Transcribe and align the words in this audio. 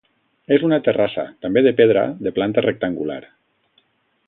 És 0.55 0.63
una 0.67 0.79
terrassa, 0.87 1.25
també 1.45 1.63
de 1.67 1.75
pedra, 1.81 2.07
de 2.29 2.33
planta 2.39 2.65
rectangular. 2.69 3.21